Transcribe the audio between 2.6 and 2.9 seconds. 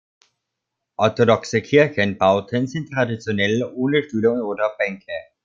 sind